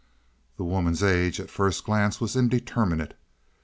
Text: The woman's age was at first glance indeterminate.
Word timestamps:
The 0.57 0.63
woman's 0.63 1.03
age 1.03 1.37
was 1.37 1.43
at 1.43 1.51
first 1.51 1.83
glance 1.83 2.19
indeterminate. 2.35 3.13